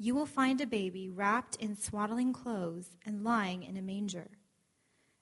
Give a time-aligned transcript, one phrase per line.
[0.00, 4.28] you will find a baby wrapped in swaddling clothes and lying in a manger.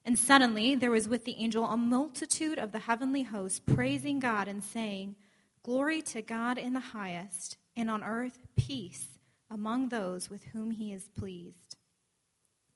[0.05, 4.47] And suddenly there was with the angel a multitude of the heavenly host praising God
[4.47, 5.17] and saying,
[5.63, 9.19] Glory to God in the highest, and on earth peace
[9.51, 11.75] among those with whom he is pleased.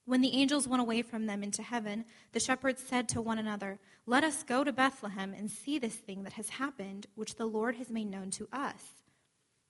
[0.04, 3.80] When the angels went away from them into heaven, the shepherds said to one another,
[4.06, 7.76] Let us go to Bethlehem and see this thing that has happened, which the Lord
[7.76, 9.03] has made known to us.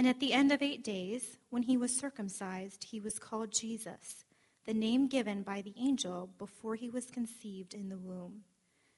[0.00, 4.24] And at the end of eight days, when he was circumcised, he was called Jesus,
[4.64, 8.44] the name given by the angel before he was conceived in the womb.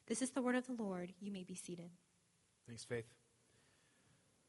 [0.06, 1.12] This is the word of the Lord.
[1.20, 1.90] You may be seated.
[2.68, 3.06] Thanks, Faith.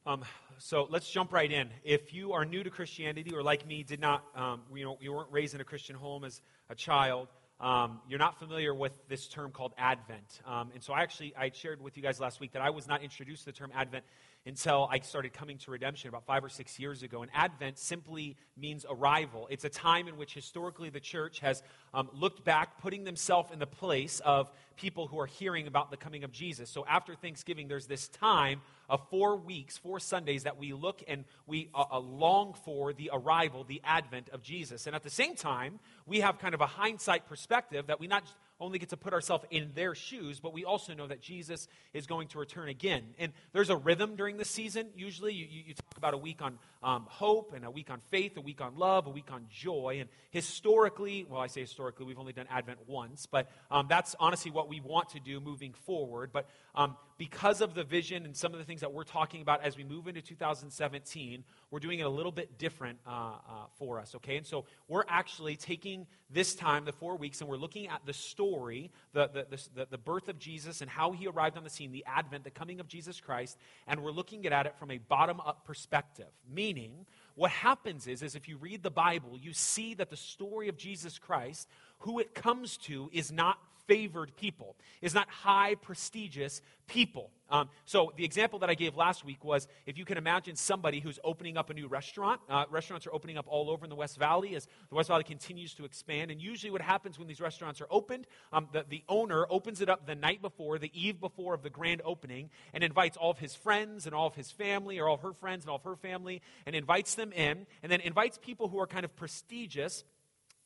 [0.05, 0.23] Um,
[0.59, 1.71] so let's jump right in.
[1.83, 5.11] If you are new to Christianity or like me, did not, um, you know, you
[5.11, 7.29] weren't raised in a Christian home as a child,
[7.59, 10.41] um, you're not familiar with this term called Advent.
[10.45, 12.88] Um, and so I actually, I shared with you guys last week that I was
[12.88, 14.03] not introduced to the term Advent
[14.45, 17.22] until I started coming to redemption about five or six years ago.
[17.22, 19.47] And Advent simply means arrival.
[19.50, 21.63] It's a time in which historically the church has
[21.94, 25.97] um, looked back, putting themselves in the place of people who are hearing about the
[25.97, 26.69] coming of Jesus.
[26.69, 31.23] So after Thanksgiving, there's this time of four weeks, four Sundays that we look and
[31.47, 34.88] we uh, uh, long for the arrival, the advent of Jesus.
[34.88, 38.23] And at the same time, we have kind of a hindsight perspective that we not
[38.63, 42.07] only get to put ourselves in their shoes, but we also know that Jesus is
[42.07, 43.03] going to return again.
[43.19, 44.88] And there's a rhythm during the season.
[44.96, 48.38] Usually, you, you talk about a week on um, hope, and a week on faith,
[48.38, 49.97] a week on love, a week on joy.
[50.00, 54.52] And historically, well, I say historically, we've only done Advent once, but um, that's honestly
[54.52, 56.31] what we want to do moving forward.
[56.34, 59.63] But um, because of the vision and some of the things that we're talking about
[59.63, 61.41] as we move into 2017,
[61.72, 63.35] we're doing it a little bit different uh, uh,
[63.79, 64.35] for us, okay?
[64.35, 68.11] And so we're actually taking this time, the four weeks, and we're looking at the
[68.11, 71.94] story, the, the, the, the birth of Jesus and how he arrived on the scene,
[71.94, 73.57] the advent, the coming of Jesus Christ,
[73.88, 76.28] and we're looking at it from a bottom up perspective.
[76.53, 77.05] Meaning,
[77.35, 80.75] what happens is, is if you read the Bible, you see that the story of
[80.75, 81.69] Jesus Christ,
[82.00, 87.31] who it comes to, is not favored people, is not high, prestigious people.
[87.49, 90.99] Um, so, the example that I gave last week was if you can imagine somebody
[90.99, 92.41] who's opening up a new restaurant.
[92.49, 95.23] Uh, restaurants are opening up all over in the West Valley as the West Valley
[95.23, 96.31] continues to expand.
[96.31, 99.89] And usually, what happens when these restaurants are opened, um, the, the owner opens it
[99.89, 103.38] up the night before, the eve before of the grand opening, and invites all of
[103.38, 105.83] his friends and all of his family, or all of her friends and all of
[105.83, 110.03] her family, and invites them in, and then invites people who are kind of prestigious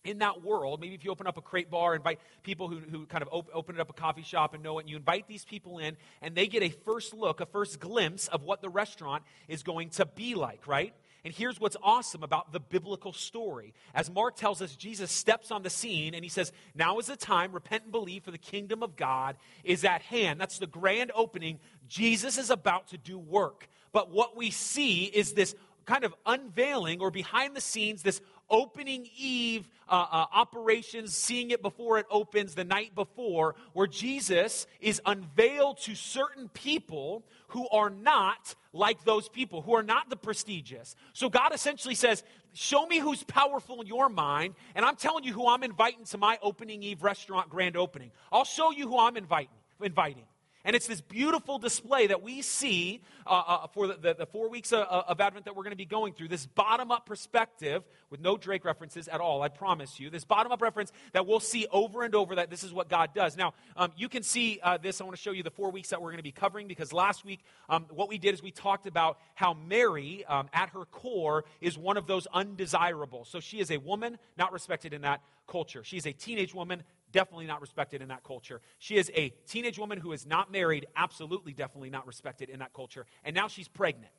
[0.08, 3.06] in that world, maybe if you open up a crate bar, invite people who, who
[3.06, 5.28] kind of op- open it up a coffee shop and know it, and you invite
[5.28, 8.70] these people in, and they get a first look, a first glimpse of what the
[8.70, 10.94] restaurant is going to be like, right?
[11.26, 13.74] And here's what's awesome about the biblical story.
[13.94, 17.18] As Mark tells us, Jesus steps on the scene and he says, Now is the
[17.18, 19.36] time, repent and believe, for the kingdom of God
[19.66, 20.40] is at hand.
[20.40, 21.60] That's the grand opening.
[21.90, 23.68] Jesus is about to do work.
[23.92, 25.54] But what we see is this
[25.86, 31.62] kind of unveiling or behind the scenes, this opening eve uh, uh, operations, seeing it
[31.62, 37.90] before it opens the night before, where Jesus is unveiled to certain people who are
[37.90, 40.96] not like those people, who are not the prestigious.
[41.14, 45.32] So God essentially says, Show me who's powerful in your mind, and I'm telling you
[45.32, 48.12] who I'm inviting to my opening eve restaurant grand opening.
[48.32, 49.50] I'll show you who I'm inviting.
[49.80, 50.24] inviting.
[50.68, 54.50] And it's this beautiful display that we see uh, uh, for the, the, the, four
[54.50, 56.28] weeks of, of Advent that we're going to be going through.
[56.28, 60.10] This bottom up perspective with no Drake references at all, I promise you.
[60.10, 63.12] This bottom up reference that we'll see over and over that this is what God
[63.16, 63.38] does.
[63.38, 65.00] Now, um, you can see uh, this.
[65.00, 66.92] I want to show you the four weeks that we're going to be covering because
[66.92, 70.84] last week, um, what we did is we talked about how Mary, um, at her
[70.84, 73.24] core, is one of those undesirable.
[73.24, 75.82] So she is a woman not respected in that culture.
[75.86, 78.62] She's a teenage woman definitely not respected in that culture.
[78.80, 82.74] She is a teenage woman who is not married, absolutely, definitely not respected in that
[82.74, 83.06] culture.
[83.24, 84.12] And now she's pregnant.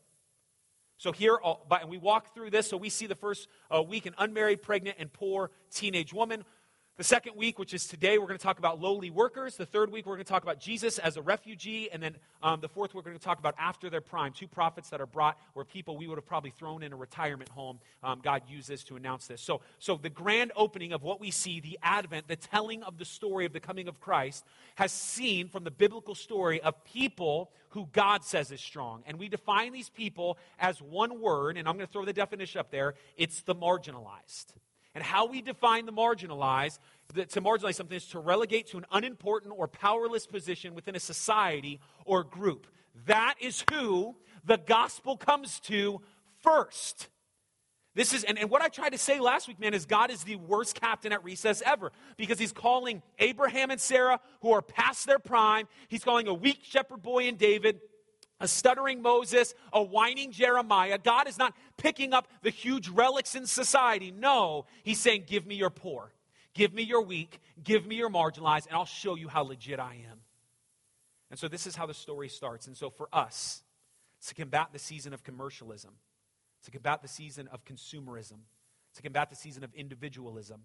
[0.98, 1.38] So here,
[1.70, 4.96] and we walk through this, so we see the first uh, week an unmarried, pregnant,
[4.98, 6.44] and poor teenage woman.
[6.98, 9.56] The second week, which is today, we're going to talk about lowly workers.
[9.56, 11.88] The third week, we're going to talk about Jesus as a refugee.
[11.92, 14.32] And then um, the fourth, we're going to talk about after their prime.
[14.32, 17.50] Two prophets that are brought, where people we would have probably thrown in a retirement
[17.50, 17.78] home.
[18.02, 19.40] Um, God uses to announce this.
[19.40, 23.04] So, so the grand opening of what we see, the advent, the telling of the
[23.04, 27.86] story of the coming of Christ, has seen from the biblical story of people who
[27.92, 29.04] God says is strong.
[29.06, 32.58] And we define these people as one word, and I'm going to throw the definition
[32.58, 34.46] up there it's the marginalized.
[34.98, 36.80] And how we define the marginalized,
[37.14, 41.78] to marginalize something is to relegate to an unimportant or powerless position within a society
[42.04, 42.66] or group.
[43.06, 46.00] That is who the gospel comes to
[46.42, 47.10] first.
[47.94, 50.24] This is, and, and what I tried to say last week, man, is God is
[50.24, 55.06] the worst captain at recess ever because he's calling Abraham and Sarah, who are past
[55.06, 57.78] their prime, he's calling a weak shepherd boy in David,
[58.40, 60.98] a stuttering Moses, a whining Jeremiah.
[60.98, 64.10] God is not picking up the huge relics in society.
[64.10, 66.12] No, He's saying, Give me your poor,
[66.54, 69.94] give me your weak, give me your marginalized, and I'll show you how legit I
[70.10, 70.20] am.
[71.30, 72.66] And so this is how the story starts.
[72.66, 73.62] And so for us,
[74.26, 75.92] to combat the season of commercialism,
[76.64, 78.38] to combat the season of consumerism,
[78.94, 80.62] to combat the season of individualism,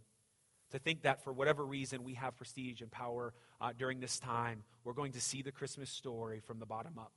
[0.72, 4.64] to think that for whatever reason we have prestige and power uh, during this time,
[4.84, 7.12] we're going to see the Christmas story from the bottom up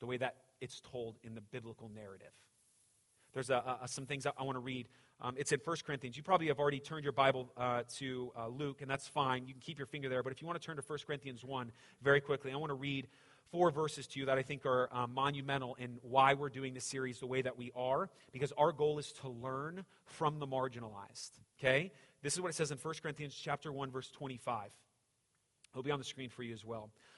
[0.00, 2.32] the way that it's told in the biblical narrative.
[3.32, 4.88] There's a, a, some things I, I want to read.
[5.20, 6.16] Um, it's in 1 Corinthians.
[6.16, 9.46] You probably have already turned your Bible uh, to uh, Luke, and that's fine.
[9.46, 10.22] You can keep your finger there.
[10.22, 11.72] But if you want to turn to 1 Corinthians 1
[12.02, 13.08] very quickly, I want to read
[13.50, 16.84] four verses to you that I think are um, monumental in why we're doing this
[16.84, 21.30] series the way that we are, because our goal is to learn from the marginalized.
[21.58, 21.92] Okay?
[22.22, 24.70] This is what it says in 1 Corinthians chapter 1, verse 25.
[25.72, 26.90] It'll be on the screen for you as well.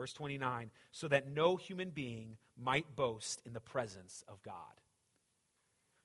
[0.00, 4.54] Verse 29 so that no human being might boast in the presence of God.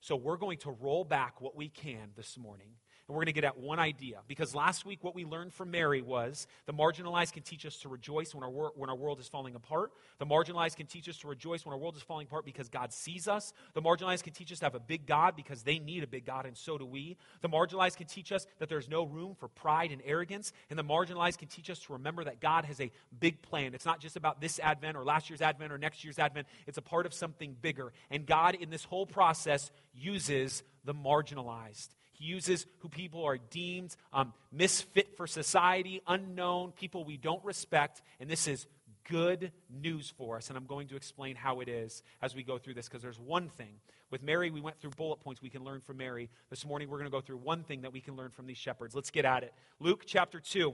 [0.01, 2.71] So we're going to roll back what we can this morning
[3.07, 4.21] and we're going to get at one idea.
[4.27, 7.89] Because last week, what we learned from Mary was the marginalized can teach us to
[7.89, 9.91] rejoice when our, wor- when our world is falling apart.
[10.17, 12.91] The marginalized can teach us to rejoice when our world is falling apart because God
[12.91, 13.53] sees us.
[13.73, 16.25] The marginalized can teach us to have a big God because they need a big
[16.25, 17.17] God, and so do we.
[17.41, 20.51] The marginalized can teach us that there's no room for pride and arrogance.
[20.71, 23.75] And the marginalized can teach us to remember that God has a big plan.
[23.75, 26.79] It's not just about this Advent or last year's Advent or next year's Advent, it's
[26.79, 27.93] a part of something bigger.
[28.09, 31.89] And God, in this whole process, uses the marginalized.
[32.17, 38.01] He uses who people are deemed um, misfit for society, unknown, people we don't respect.
[38.19, 38.67] And this is
[39.09, 40.49] good news for us.
[40.49, 43.19] And I'm going to explain how it is as we go through this because there's
[43.19, 43.75] one thing.
[44.11, 46.29] With Mary, we went through bullet points we can learn from Mary.
[46.49, 48.57] This morning, we're going to go through one thing that we can learn from these
[48.57, 48.95] shepherds.
[48.95, 49.53] Let's get at it.
[49.79, 50.73] Luke chapter 2.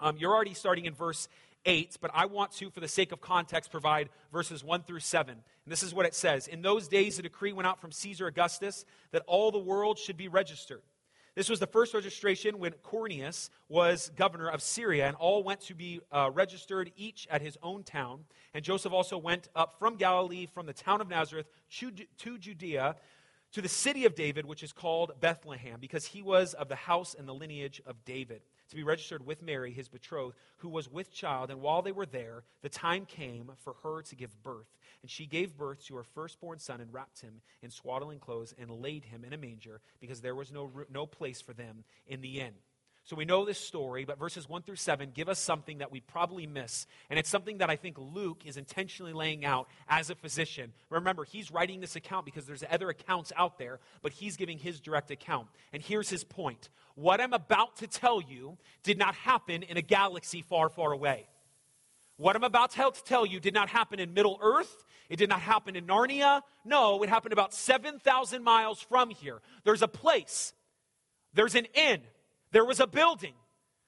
[0.00, 1.28] Um, you're already starting in verse
[1.64, 5.32] 8, but I want to, for the sake of context, provide verses 1 through 7.
[5.32, 8.26] And this is what it says In those days, a decree went out from Caesar
[8.26, 10.82] Augustus that all the world should be registered.
[11.34, 15.74] This was the first registration when Quirinius was governor of Syria, and all went to
[15.74, 18.24] be uh, registered, each at his own town.
[18.54, 21.46] And Joseph also went up from Galilee, from the town of Nazareth,
[21.78, 22.94] to, to Judea,
[23.50, 27.16] to the city of David, which is called Bethlehem, because he was of the house
[27.18, 31.12] and the lineage of David to be registered with Mary, his betrothed, who was with
[31.12, 31.50] child.
[31.50, 34.78] And while they were there, the time came for her to give birth.
[35.02, 38.70] And she gave birth to her firstborn son and wrapped him in swaddling clothes and
[38.70, 42.40] laid him in a manger because there was no, no place for them in the
[42.40, 42.54] inn.
[43.06, 46.00] So we know this story, but verses 1 through 7 give us something that we
[46.00, 46.86] probably miss.
[47.10, 50.72] And it's something that I think Luke is intentionally laying out as a physician.
[50.88, 54.80] Remember, he's writing this account because there's other accounts out there, but he's giving his
[54.80, 55.48] direct account.
[55.74, 59.82] And here's his point What I'm about to tell you did not happen in a
[59.82, 61.28] galaxy far, far away.
[62.16, 64.86] What I'm about to tell you did not happen in Middle Earth.
[65.10, 66.40] It did not happen in Narnia.
[66.64, 69.42] No, it happened about 7,000 miles from here.
[69.64, 70.54] There's a place,
[71.34, 72.00] there's an inn
[72.54, 73.34] there was a building.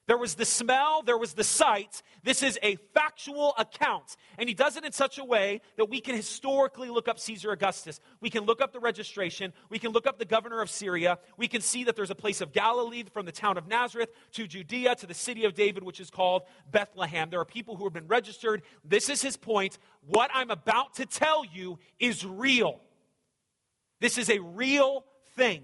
[0.07, 2.01] There was the smell, there was the sight.
[2.23, 4.15] This is a factual account.
[4.37, 7.51] And he does it in such a way that we can historically look up Caesar
[7.51, 7.99] Augustus.
[8.21, 9.51] We can look up the registration.
[9.69, 11.19] We can look up the governor of Syria.
[11.37, 14.47] We can see that there's a place of Galilee from the town of Nazareth to
[14.47, 17.29] Judea to the city of David, which is called Bethlehem.
[17.29, 18.63] There are people who have been registered.
[18.85, 19.77] This is his point.
[20.05, 22.81] What I'm about to tell you is real.
[23.99, 25.03] This is a real
[25.35, 25.63] thing.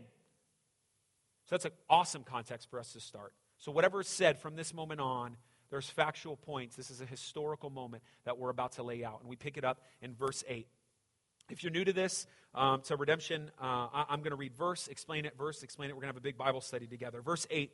[1.53, 3.31] That's an awesome context for us to start.
[3.59, 5.37] So, whatever is said from this moment on,
[5.69, 6.75] there's factual points.
[6.75, 9.19] This is a historical moment that we're about to lay out.
[9.19, 10.67] And we pick it up in verse 8.
[11.51, 14.87] If you're new to this, um, to redemption, uh, I, am going to read verse,
[14.87, 15.93] explain it, verse, explain it.
[15.93, 17.21] We're going to have a big Bible study together.
[17.21, 17.71] Verse 8.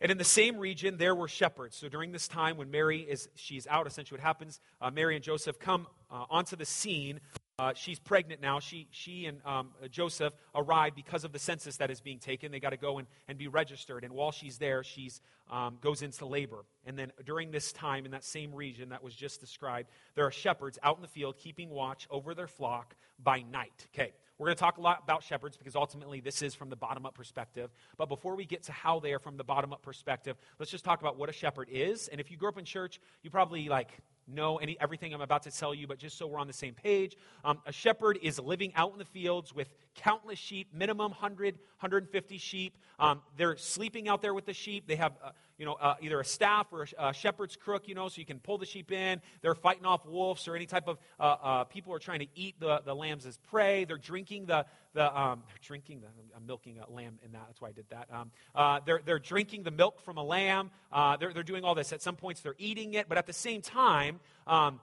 [0.00, 1.76] And in the same region, there were shepherds.
[1.76, 5.22] So during this time, when Mary is she's out, essentially what happens, uh, Mary and
[5.22, 7.20] Joseph come uh, onto the scene
[7.58, 8.58] uh, she's pregnant now.
[8.58, 12.50] She, she and um, Joseph arrive because of the census that is being taken.
[12.50, 14.02] They got to go and, and be registered.
[14.02, 15.10] And while she's there, she
[15.50, 16.64] um, goes into labor.
[16.84, 20.32] And then during this time, in that same region that was just described, there are
[20.32, 23.86] shepherds out in the field keeping watch over their flock by night.
[23.94, 26.76] Okay, we're going to talk a lot about shepherds because ultimately this is from the
[26.76, 27.70] bottom up perspective.
[27.96, 30.84] But before we get to how they are from the bottom up perspective, let's just
[30.84, 32.08] talk about what a shepherd is.
[32.08, 33.90] And if you grew up in church, you probably like
[34.26, 36.74] know any, everything I'm about to tell you, but just so we're on the same
[36.74, 41.54] page, um, a shepherd is living out in the fields with countless sheep, minimum 100,
[41.54, 42.76] 150 sheep.
[42.98, 44.86] Um, they're sleeping out there with the sheep.
[44.86, 47.94] They have, uh, you know, uh, either a staff or a, a, shepherd's crook, you
[47.94, 49.20] know, so you can pull the sheep in.
[49.42, 52.58] They're fighting off wolves or any type of uh, uh people are trying to eat
[52.60, 53.84] the, the lambs as prey.
[53.84, 57.42] They're drinking the, the um, they're drinking the, I'm milking a lamb in that.
[57.46, 58.08] That's why I did that.
[58.12, 60.70] Um, uh, they're, they're drinking the milk from a lamb.
[60.92, 61.92] Uh, they're, they're doing all this.
[61.92, 64.80] At some points, they're eating it, but at the same time, um,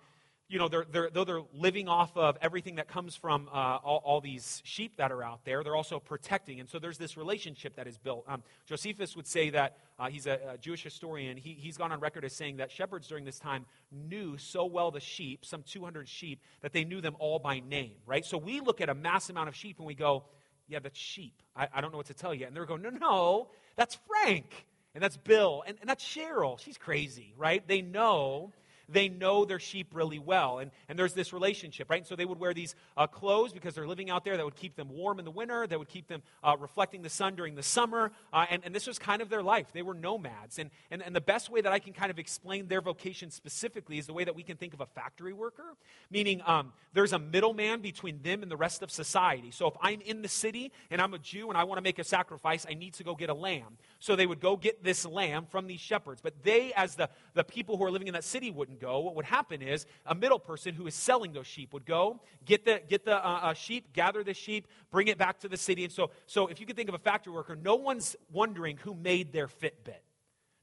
[0.52, 4.02] you know, they're, they're, though they're living off of everything that comes from uh, all,
[4.04, 6.60] all, these sheep that are out there, they're also protecting.
[6.60, 8.26] And so there's this relationship that is built.
[8.28, 11.38] Um, Josephus would say that uh, he's a, a, Jewish historian.
[11.38, 14.92] He, he's gone on record as saying that shepherds during this time knew so well
[14.92, 18.26] the sheep, some 200 sheep, that they knew them all by name, right?
[18.26, 20.26] So we look at a mass amount of sheep and we go,
[20.68, 21.42] yeah, that's sheep.
[21.56, 22.46] I, I don't know what to tell you.
[22.46, 24.66] And they're going, no, no, that's Frank.
[24.94, 25.64] And that's Bill.
[25.66, 26.60] And, and that's Cheryl.
[26.60, 27.66] She's crazy, right?
[27.66, 28.52] They know
[28.92, 30.60] they know their sheep really well.
[30.60, 32.00] And, and there's this relationship, right?
[32.00, 34.56] And so they would wear these uh, clothes because they're living out there that would
[34.56, 37.56] keep them warm in the winter, that would keep them uh, reflecting the sun during
[37.56, 38.12] the summer.
[38.34, 39.68] Uh, and, and this was kind of their life.
[39.74, 40.60] They were nomads.
[40.60, 43.98] And, and, and the best way that I can kind of explain their vocation specifically
[43.98, 45.76] is the way that we can think of a factory worker,
[46.10, 49.52] meaning um, there's a middleman between them and the rest of society.
[49.52, 52.00] So if I'm in the city and I'm a Jew and I want to make
[52.00, 53.78] a sacrifice, I need to go get a lamb.
[54.00, 56.22] So they would go get this lamb from these shepherds.
[56.22, 59.16] But they, as the, the people who are living in that city, wouldn't go, what
[59.16, 62.82] would happen is a middle person who is selling those sheep would go, get the,
[62.90, 65.84] get the uh, uh, sheep, gather the sheep, bring it back to the city.
[65.84, 68.94] And so, so if you could think of a factory worker, no one's wondering who
[68.94, 70.02] made their Fitbit.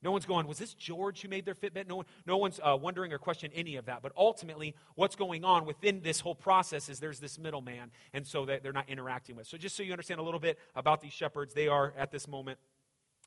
[0.00, 1.88] No one's going, was this George who made their Fitbit?
[1.88, 4.00] No, one, no one's uh, wondering or questioning any of that.
[4.00, 8.44] But ultimately, what's going on within this whole process is there's this middleman, and so
[8.46, 9.48] that they're not interacting with.
[9.48, 12.28] So just so you understand a little bit about these shepherds, they are at this
[12.28, 12.58] moment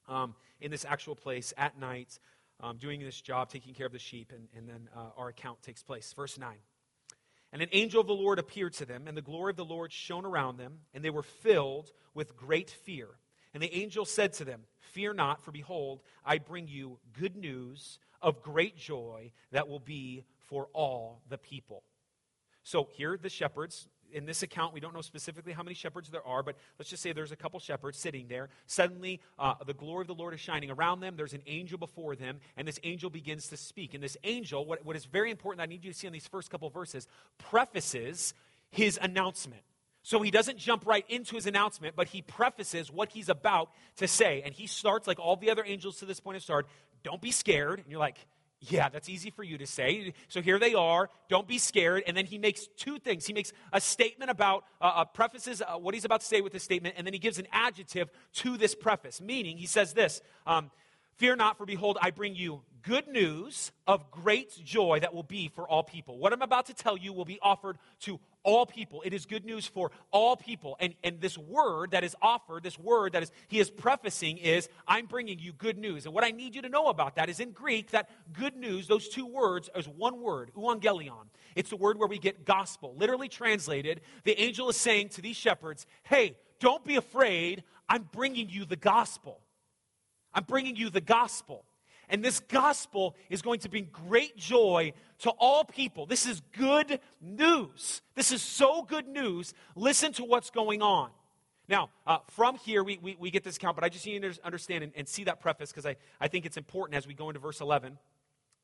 [0.07, 2.19] um, in this actual place at night
[2.61, 5.61] um, doing this job, taking care of the sheep, and, and then uh, our account
[5.61, 6.13] takes place.
[6.13, 6.55] Verse 9.
[7.53, 9.91] And an angel of the Lord appeared to them, and the glory of the Lord
[9.91, 13.07] shone around them, and they were filled with great fear.
[13.53, 17.99] And the angel said to them, Fear not, for behold, I bring you good news
[18.21, 21.83] of great joy that will be for all the people.
[22.63, 26.25] So here the shepherds in this account, we don't know specifically how many shepherds there
[26.25, 28.49] are, but let's just say there's a couple shepherds sitting there.
[28.67, 31.15] Suddenly, uh, the glory of the Lord is shining around them.
[31.15, 33.93] There's an angel before them, and this angel begins to speak.
[33.93, 36.27] And this angel, what, what is very important, I need you to see in these
[36.27, 38.33] first couple verses, prefaces
[38.71, 39.63] his announcement.
[40.03, 44.07] So he doesn't jump right into his announcement, but he prefaces what he's about to
[44.07, 44.41] say.
[44.43, 46.69] And he starts like all the other angels to this point have started.
[47.03, 47.79] Don't be scared.
[47.79, 48.17] And you're like,
[48.61, 50.13] yeah, that's easy for you to say.
[50.27, 51.09] So here they are.
[51.29, 52.03] Don't be scared.
[52.05, 53.25] And then he makes two things.
[53.25, 56.53] He makes a statement about, uh, uh, prefaces uh, what he's about to say with
[56.53, 59.19] this statement, and then he gives an adjective to this preface.
[59.19, 60.69] Meaning, he says this um,
[61.17, 65.47] Fear not, for behold, I bring you good news of great joy that will be
[65.49, 66.17] for all people.
[66.17, 69.01] What I'm about to tell you will be offered to all people.
[69.05, 70.77] It is good news for all people.
[70.79, 74.69] And, and this word that is offered, this word that is he is prefacing is,
[74.87, 76.05] I'm bringing you good news.
[76.05, 78.87] And what I need you to know about that is in Greek, that good news,
[78.87, 81.27] those two words is one word, euangelion.
[81.55, 82.95] It's the word where we get gospel.
[82.97, 87.63] Literally translated, the angel is saying to these shepherds, hey, don't be afraid.
[87.89, 89.41] I'm bringing you the gospel.
[90.33, 91.65] I'm bringing you the gospel.
[92.11, 96.05] And this gospel is going to bring great joy to all people.
[96.05, 98.01] This is good news.
[98.15, 99.53] This is so good news.
[99.75, 101.09] Listen to what's going on.
[101.69, 104.33] Now, uh, from here, we, we, we, get this account, but I just need you
[104.33, 107.13] to understand and, and see that preface because I, I think it's important as we
[107.13, 107.97] go into verse 11.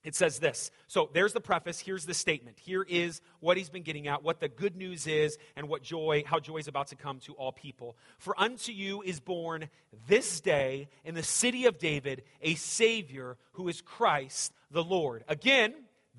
[0.04, 0.72] It says this.
[0.88, 1.80] So there's the preface.
[1.80, 2.58] Here's the statement.
[2.60, 6.24] Here is what he's been getting at, what the good news is, and what joy,
[6.26, 7.98] how joy is about to come to all people.
[8.18, 9.70] For unto you is born
[10.08, 15.24] this day in the city of David a Savior who is Christ the Lord.
[15.28, 15.74] Again,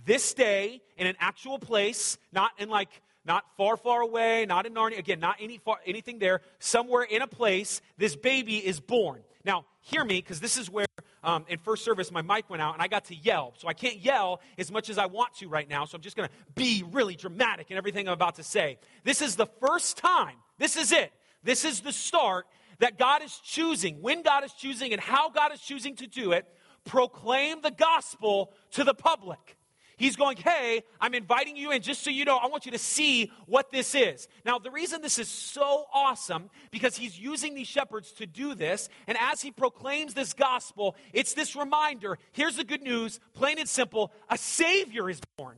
[0.05, 2.91] this day in an actual place, not in like
[3.25, 7.21] not far, far away, not in Narnia, again, not any far, anything there, somewhere in
[7.21, 9.23] a place, this baby is born.
[9.45, 10.87] Now, hear me, because this is where
[11.23, 13.55] um, in first service, my mic went out and I got to yell.
[13.57, 15.85] So I can't yell as much as I want to right now.
[15.85, 18.79] So I'm just going to be really dramatic in everything I'm about to say.
[19.05, 21.13] This is the first time, this is it.
[21.43, 22.47] This is the start
[22.81, 26.33] that God is choosing, when God is choosing, and how God is choosing to do
[26.33, 26.47] it,
[26.85, 29.57] proclaim the gospel to the public.
[29.99, 32.79] He's going, hey, I'm inviting you in just so you know, I want you to
[32.79, 34.29] see what this is.
[34.45, 38.89] Now, the reason this is so awesome, because he's using these shepherds to do this,
[39.09, 43.69] and as he proclaims this gospel, it's this reminder here's the good news, plain and
[43.69, 45.57] simple a Savior is born.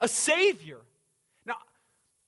[0.00, 0.80] A Savior.
[1.46, 1.54] Now,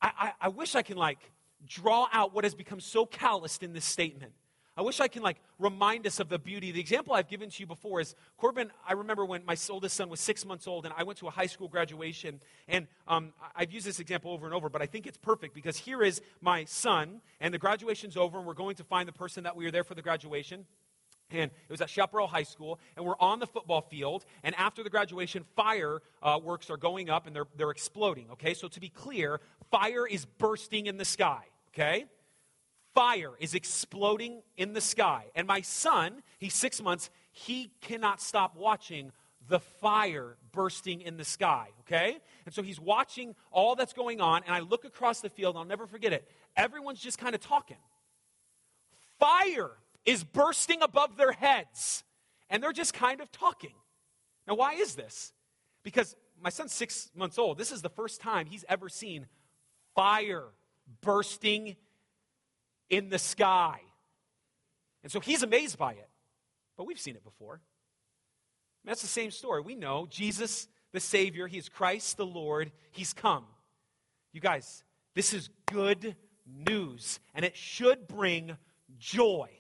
[0.00, 1.18] I, I, I wish I can like
[1.66, 4.32] draw out what has become so calloused in this statement.
[4.78, 6.70] I wish I can like remind us of the beauty.
[6.70, 8.70] The example I've given to you before is Corbin.
[8.86, 11.32] I remember when my oldest son was six months old, and I went to a
[11.32, 12.40] high school graduation.
[12.68, 15.76] And um, I've used this example over and over, but I think it's perfect because
[15.76, 19.42] here is my son, and the graduation's over, and we're going to find the person
[19.42, 20.64] that we were there for the graduation.
[21.32, 24.24] And it was at Chaparral High School, and we're on the football field.
[24.44, 28.30] And after the graduation, fireworks uh, are going up and they're, they're exploding.
[28.34, 29.40] Okay, so to be clear,
[29.72, 31.42] fire is bursting in the sky.
[31.74, 32.06] Okay,
[32.98, 35.26] fire is exploding in the sky.
[35.36, 39.12] And my son, he's six months, he cannot stop watching
[39.48, 42.18] the fire bursting in the sky, okay?
[42.44, 45.60] And so he's watching all that's going on, and I look across the field, and
[45.60, 46.28] I'll never forget it.
[46.56, 47.76] Everyone's just kind of talking.
[49.20, 49.70] Fire
[50.04, 52.02] is bursting above their heads,
[52.50, 53.74] and they're just kind of talking.
[54.48, 55.32] Now, why is this?
[55.84, 57.58] Because my son's six months old.
[57.58, 59.26] This is the first time he's ever seen
[59.94, 60.46] fire
[61.00, 61.76] bursting
[62.90, 63.80] in the sky.
[65.02, 66.08] And so he's amazed by it.
[66.76, 67.60] But we've seen it before.
[68.84, 69.60] That's the same story.
[69.60, 73.44] We know Jesus, the Savior, He is Christ the Lord, He's come.
[74.32, 76.16] You guys, this is good
[76.46, 78.56] news, and it should bring
[78.98, 79.50] joy.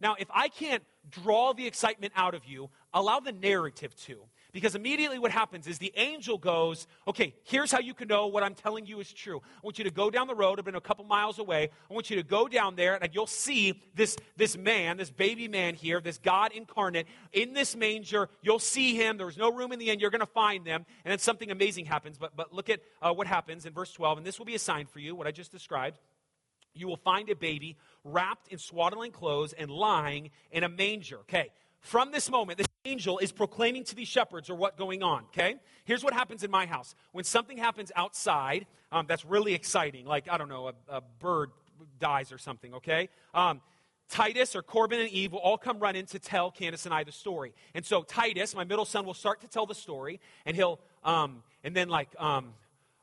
[0.00, 4.18] Now, if I can't draw the excitement out of you, allow the narrative to.
[4.52, 8.42] Because immediately what happens is the angel goes, okay, here's how you can know what
[8.42, 9.38] I'm telling you is true.
[9.38, 11.70] I want you to go down the road, I've been a couple miles away.
[11.90, 15.48] I want you to go down there and you'll see this, this man, this baby
[15.48, 18.28] man here, this God incarnate in this manger.
[18.42, 19.16] You'll see him.
[19.16, 20.02] There was no room in the end.
[20.02, 20.84] You're going to find them.
[21.06, 22.18] And then something amazing happens.
[22.18, 24.18] But, but look at uh, what happens in verse 12.
[24.18, 25.98] And this will be a sign for you, what I just described.
[26.74, 31.20] You will find a baby wrapped in swaddling clothes and lying in a manger.
[31.20, 31.50] Okay,
[31.82, 35.56] from this moment, this angel is proclaiming to these shepherds or what going on, okay?
[35.84, 36.94] Here's what happens in my house.
[37.10, 41.50] When something happens outside um, that's really exciting, like, I don't know, a, a bird
[41.98, 43.08] dies or something, okay?
[43.34, 43.60] Um,
[44.08, 47.02] Titus or Corbin and Eve will all come run in to tell Candace and I
[47.02, 47.52] the story.
[47.74, 51.42] And so Titus, my middle son, will start to tell the story, and he'll, um,
[51.64, 52.54] and then like, um,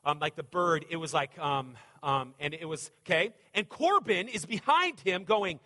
[0.04, 3.34] um, like the bird, it was like, um, um, and it was, okay?
[3.54, 5.60] And Corbin is behind him going,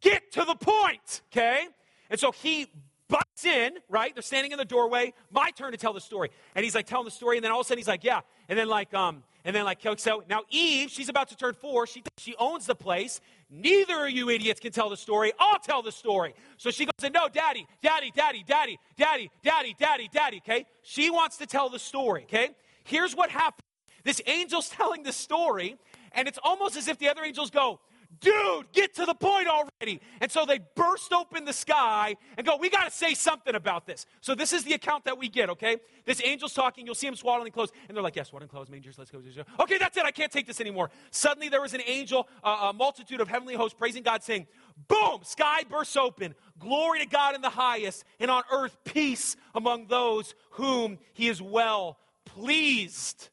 [0.00, 1.66] get to the point, okay?
[2.10, 2.66] And so he
[3.08, 4.14] butts in, right?
[4.14, 5.12] They're standing in the doorway.
[5.30, 6.30] My turn to tell the story.
[6.54, 8.20] And he's like telling the story, and then all of a sudden he's like, yeah.
[8.48, 11.86] And then like, um, and then like, so now Eve, she's about to turn four.
[11.86, 13.20] She she owns the place.
[13.50, 15.32] Neither of you idiots can tell the story.
[15.38, 16.34] I'll tell the story.
[16.56, 20.36] So she goes and no, daddy, daddy, daddy, daddy, daddy, daddy, daddy, daddy.
[20.38, 22.22] Okay, she wants to tell the story.
[22.24, 22.50] Okay,
[22.84, 23.62] here's what happened.
[24.02, 25.76] This angel's telling the story,
[26.12, 27.80] and it's almost as if the other angels go,
[28.20, 30.00] dude, get to the point already.
[30.20, 33.86] And so they burst open the sky and go, we got to say something about
[33.86, 34.06] this.
[34.20, 35.78] So this is the account that we get, okay?
[36.04, 38.98] This angel's talking, you'll see him swaddling clothes, and they're like, yes, swaddling clothes, mangers,
[38.98, 39.20] let's go.
[39.60, 40.90] Okay, that's it, I can't take this anymore.
[41.10, 44.46] Suddenly there was an angel, uh, a multitude of heavenly hosts praising God, saying,
[44.88, 46.34] boom, sky bursts open.
[46.58, 51.42] Glory to God in the highest, and on earth peace among those whom he is
[51.42, 53.30] well pleased.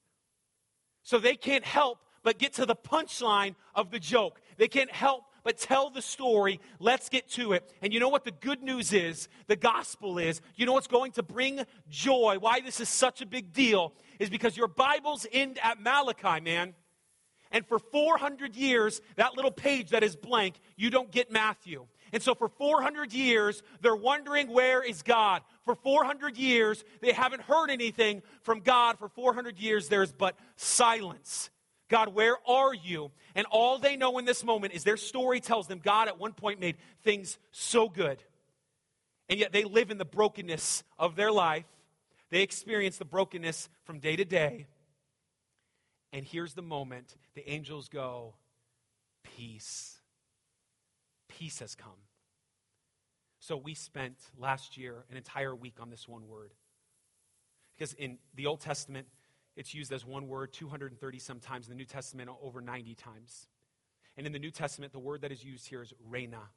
[1.04, 4.41] So they can't help but get to the punchline of the joke.
[4.62, 6.60] They can't help but tell the story.
[6.78, 7.74] Let's get to it.
[7.82, 9.28] And you know what the good news is?
[9.48, 10.40] The gospel is.
[10.56, 12.38] You know what's going to bring joy?
[12.40, 16.76] Why this is such a big deal is because your Bibles end at Malachi, man.
[17.52, 21.88] And for 400 years, that little page that is blank, you don't get Matthew.
[22.14, 25.42] And so for 400 years, they're wondering where is God.
[25.66, 29.00] For 400 years, they haven't heard anything from God.
[29.00, 31.50] For 400 years, there's but silence.
[31.92, 33.12] God, where are you?
[33.36, 36.32] And all they know in this moment is their story tells them God at one
[36.32, 38.24] point made things so good.
[39.28, 41.66] And yet they live in the brokenness of their life.
[42.30, 44.68] They experience the brokenness from day to day.
[46.14, 48.36] And here's the moment the angels go,
[49.24, 50.00] Peace.
[51.28, 51.92] Peace has come.
[53.40, 56.54] So we spent last year an entire week on this one word.
[57.76, 59.08] Because in the Old Testament,
[59.56, 61.68] it's used as one word 230 sometimes.
[61.68, 63.48] In the New Testament, over 90 times.
[64.18, 66.48] And in the New Testament, the word that is used here is rhema.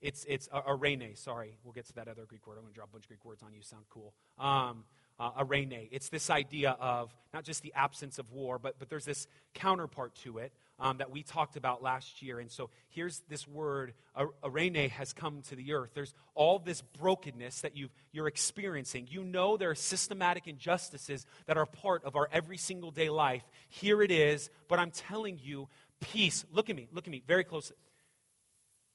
[0.00, 1.58] it's, it's a, eirene, sorry.
[1.64, 2.54] We'll get to that other Greek word.
[2.56, 3.62] I'm going to drop a bunch of Greek words on you.
[3.62, 4.14] Sound cool.
[4.38, 4.84] Um,
[5.18, 5.88] uh, eirene.
[5.90, 10.14] It's this idea of not just the absence of war, but, but there's this counterpart
[10.16, 12.40] to it um, that we talked about last year.
[12.40, 15.90] And so here's this word, eirene, has come to the earth.
[15.94, 19.08] There's all this brokenness that you you're experiencing.
[19.10, 23.42] You know there are systematic injustices that are part of our every single day life.
[23.68, 25.68] Here it is, but I'm telling you,
[26.00, 26.44] peace.
[26.52, 27.76] Look at me, look at me very closely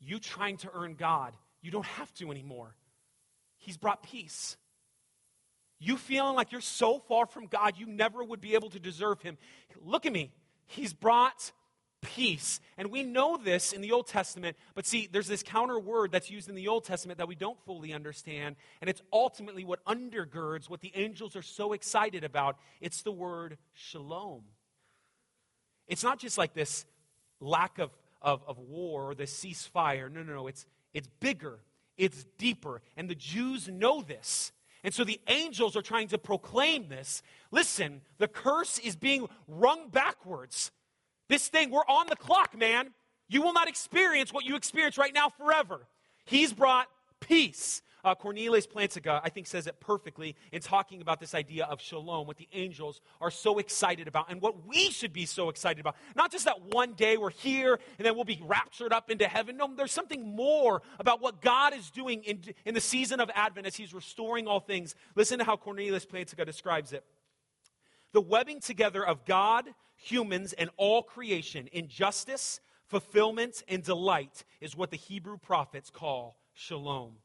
[0.06, 2.76] you trying to earn God, you don't have to anymore.
[3.58, 4.58] He's brought peace.
[5.80, 9.22] You feeling like you're so far from God, you never would be able to deserve
[9.22, 9.38] Him.
[9.82, 10.32] Look at me.
[10.66, 11.52] He's brought
[12.04, 12.60] peace.
[12.78, 16.30] And we know this in the Old Testament, but see, there's this counter word that's
[16.30, 20.70] used in the Old Testament that we don't fully understand, and it's ultimately what undergirds
[20.70, 22.58] what the angels are so excited about.
[22.82, 24.44] It's the word shalom.
[25.88, 26.86] It's not just like this
[27.40, 27.92] lack of
[28.24, 30.12] of, of war or the ceasefire.
[30.12, 30.48] No, no, no.
[30.48, 31.60] It's, it's bigger,
[31.98, 32.82] it's deeper.
[32.98, 34.52] And the Jews know this.
[34.84, 37.22] And so the angels are trying to proclaim this.
[37.52, 40.72] Listen, the curse is being rung backwards.
[41.30, 42.92] This thing, we're on the clock, man.
[43.30, 45.88] You will not experience what you experience right now forever.
[46.26, 46.88] He's brought
[47.20, 47.82] peace.
[48.06, 52.28] Uh, Cornelius Plantinga, I think, says it perfectly in talking about this idea of shalom,
[52.28, 55.96] what the angels are so excited about, and what we should be so excited about.
[56.14, 59.56] Not just that one day we're here and then we'll be raptured up into heaven.
[59.56, 63.68] No, there's something more about what God is doing in, in the season of Advent
[63.68, 64.96] as He's restoring all things.
[65.16, 67.06] Listen to how Cornelius Plantinga describes it.
[68.14, 74.76] The webbing together of God, humans, and all creation in justice, fulfillment, and delight is
[74.78, 77.16] what the Hebrew prophets call shalom.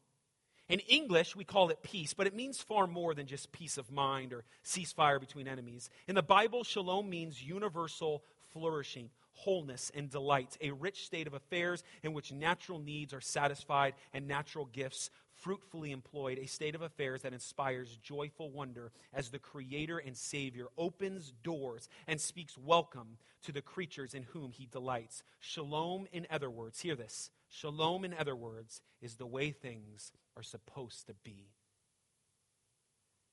[0.69, 3.91] In English, we call it peace, but it means far more than just peace of
[3.91, 5.91] mind or ceasefire between enemies.
[6.07, 8.23] In the Bible, shalom means universal
[8.53, 13.95] flourishing, wholeness, and delight, a rich state of affairs in which natural needs are satisfied
[14.13, 19.39] and natural gifts fruitfully employed, a state of affairs that inspires joyful wonder as the
[19.39, 25.23] Creator and Savior opens doors and speaks welcome to the creatures in whom He delights.
[25.41, 30.43] Shalom, in other words, hear this Shalom, in other words, is the way things are
[30.43, 31.47] supposed to be.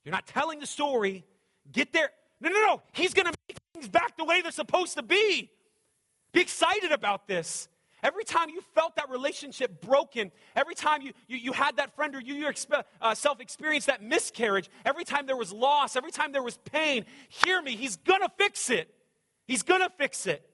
[0.03, 1.25] You're not telling the story.
[1.71, 2.11] Get there.
[2.39, 2.81] No, no, no.
[2.93, 5.49] He's going to make things back the way they're supposed to be.
[6.31, 7.67] Be excited about this.
[8.03, 12.15] Every time you felt that relationship broken, every time you, you, you had that friend
[12.15, 16.43] or you yourself uh, experienced that miscarriage, every time there was loss, every time there
[16.43, 18.93] was pain, hear me, he's to fix it.
[19.47, 20.47] He's to fix it.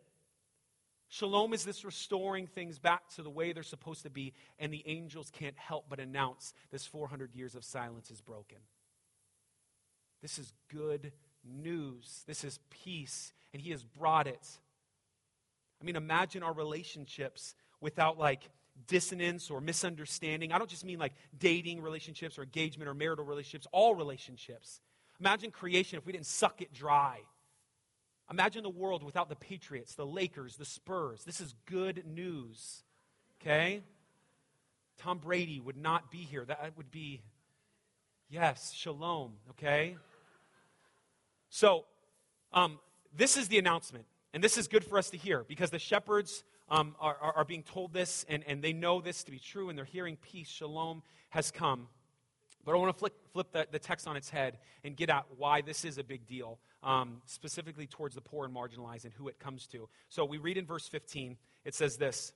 [1.13, 4.82] Shalom is this restoring things back to the way they're supposed to be, and the
[4.86, 8.60] angels can't help but announce this 400 years of silence is broken.
[10.21, 11.12] This is good
[11.43, 12.23] news.
[12.27, 14.47] This is peace, and He has brought it.
[15.82, 18.50] I mean, imagine our relationships without like
[18.88, 20.52] dissonance or misunderstanding.
[20.52, 24.80] I don't just mean like dating relationships or engagement or marital relationships, all relationships.
[25.20, 27.22] Imagine creation if we didn't suck it dry
[28.32, 31.26] Imagine the world without the Patriots, the Lakers, the Spurs.
[31.26, 32.84] This is good news.
[33.41, 33.82] Okay?
[34.98, 36.46] Tom Brady would not be here.
[36.46, 37.22] That would be,
[38.30, 39.34] yes, shalom.
[39.52, 39.98] Okay?
[41.50, 41.84] So,
[42.54, 42.80] um,
[43.13, 44.06] this is the announcement.
[44.34, 47.46] And this is good for us to hear because the shepherds um, are, are, are
[47.46, 50.48] being told this and, and they know this to be true and they're hearing peace.
[50.48, 51.88] Shalom has come.
[52.63, 55.26] But I want to flip, flip the, the, text on its head and get at
[55.38, 59.28] why this is a big deal, um, specifically towards the poor and marginalized and who
[59.28, 59.89] it comes to.
[60.10, 62.34] So we read in verse 15, it says this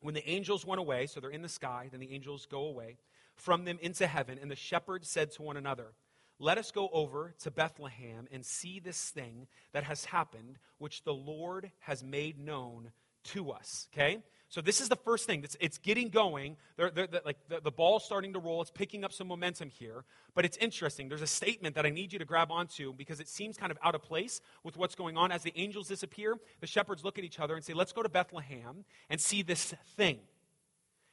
[0.00, 2.98] When the angels went away, so they're in the sky, then the angels go away
[3.34, 5.92] from them into heaven, and the shepherds said to one another,
[6.42, 11.14] Let us go over to Bethlehem and see this thing that has happened, which the
[11.14, 12.90] Lord has made known
[13.26, 13.86] to us.
[13.94, 14.18] Okay?
[14.48, 15.44] So this is the first thing.
[15.44, 16.56] It's, it's getting going.
[16.76, 18.60] They're, they're, they're, like the, the ball's starting to roll.
[18.60, 20.04] It's picking up some momentum here.
[20.34, 21.08] But it's interesting.
[21.08, 23.78] There's a statement that I need you to grab onto because it seems kind of
[23.80, 25.30] out of place with what's going on.
[25.30, 28.08] As the angels disappear, the shepherds look at each other and say, let's go to
[28.08, 30.18] Bethlehem and see this thing.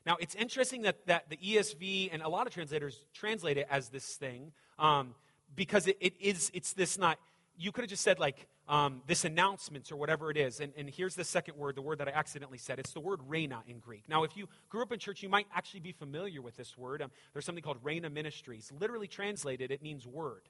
[0.09, 3.89] Now, it's interesting that, that the ESV and a lot of translators translate it as
[3.89, 5.13] this thing um,
[5.55, 7.19] because it, it is, it's this not,
[7.59, 10.61] you could have just said like um, this announcement or whatever it is.
[10.61, 12.79] And, and here's the second word, the word that I accidentally said.
[12.79, 14.01] It's the word rhema in Greek.
[14.09, 17.03] Now, if you grew up in church, you might actually be familiar with this word.
[17.03, 18.71] Um, there's something called rhema ministries.
[18.79, 20.49] Literally translated, it means word.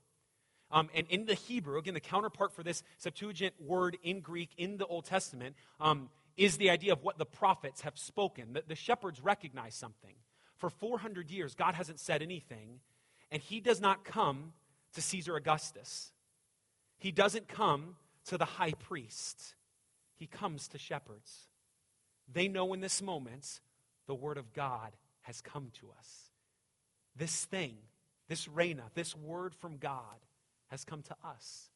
[0.72, 4.78] Um, and in the Hebrew, again, the counterpart for this Septuagint word in Greek in
[4.78, 6.10] the Old Testament um,
[6.40, 8.54] is the idea of what the prophets have spoken.
[8.54, 10.16] That the shepherds recognize something.
[10.56, 12.80] For 400 years, God hasn't said anything,
[13.30, 14.54] and he does not come
[14.94, 16.14] to Caesar Augustus.
[16.98, 17.98] He doesn't come
[18.28, 19.56] to the high priest,
[20.16, 21.48] he comes to shepherds.
[22.32, 23.60] They know in this moment
[24.08, 26.32] the word of God has come to us.
[27.16, 27.76] This thing,
[28.28, 30.20] this rhema, this word from God
[30.68, 31.70] has come to us.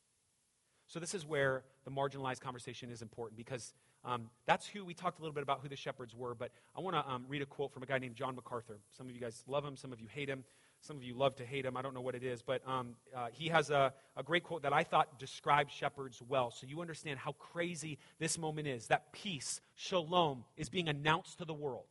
[0.87, 3.73] So, this is where the marginalized conversation is important because
[4.05, 6.35] um, that's who we talked a little bit about who the shepherds were.
[6.35, 8.79] But I want to um, read a quote from a guy named John MacArthur.
[8.97, 10.43] Some of you guys love him, some of you hate him.
[10.81, 11.77] Some of you love to hate him.
[11.77, 14.63] I don't know what it is, but um, uh, he has a, a great quote
[14.63, 16.51] that I thought described shepherds well.
[16.51, 18.87] So you understand how crazy this moment is.
[18.87, 21.87] That peace, shalom, is being announced to the world.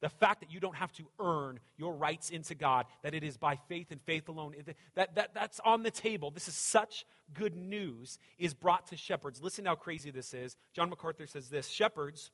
[0.00, 3.36] The fact that you don't have to earn your rights into God, that it is
[3.36, 4.54] by faith and faith alone,
[4.94, 6.30] that, that, that's on the table.
[6.30, 9.42] This is such good news, is brought to shepherds.
[9.42, 10.56] Listen how crazy this is.
[10.72, 12.30] John MacArthur says this Shepherds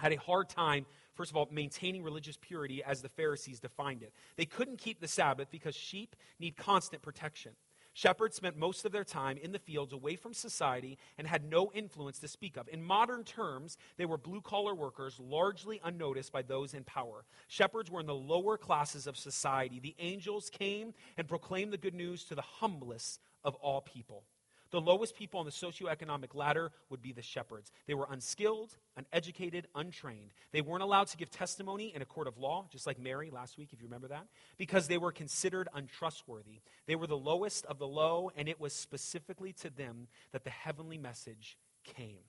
[0.00, 4.12] had a hard time, first of all, maintaining religious purity as the Pharisees defined it.
[4.36, 7.52] They couldn't keep the Sabbath because sheep need constant protection.
[7.98, 11.72] Shepherds spent most of their time in the fields away from society and had no
[11.74, 12.68] influence to speak of.
[12.68, 17.24] In modern terms, they were blue collar workers, largely unnoticed by those in power.
[17.48, 19.80] Shepherds were in the lower classes of society.
[19.80, 24.22] The angels came and proclaimed the good news to the humblest of all people.
[24.70, 27.72] The lowest people on the socioeconomic ladder would be the shepherds.
[27.86, 30.32] They were unskilled, uneducated, untrained.
[30.52, 33.56] They weren't allowed to give testimony in a court of law, just like Mary last
[33.56, 34.26] week, if you remember that,
[34.58, 36.60] because they were considered untrustworthy.
[36.86, 40.50] They were the lowest of the low, and it was specifically to them that the
[40.50, 42.24] heavenly message came.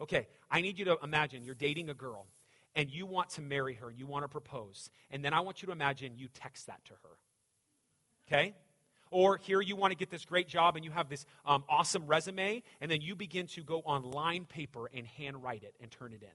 [0.00, 2.26] okay, I need you to imagine you're dating a girl,
[2.74, 5.66] and you want to marry her, you want to propose, and then I want you
[5.66, 7.16] to imagine you text that to her.
[8.26, 8.54] Okay?
[9.10, 12.06] Or here you want to get this great job and you have this um, awesome
[12.06, 16.12] resume, and then you begin to go on line paper and handwrite it and turn
[16.12, 16.28] it in.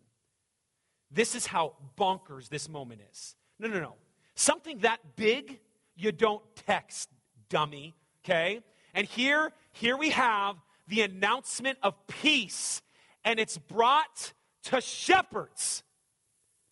[1.12, 3.36] This is how bonkers this moment is.
[3.60, 3.96] No, no, no.
[4.36, 5.60] Something that big,
[5.96, 7.10] you don't text,
[7.48, 8.60] dummy, okay?
[8.94, 10.58] And here, here we have
[10.88, 12.82] the announcement of peace,
[13.24, 14.34] and it's brought
[14.64, 15.84] to shepherds.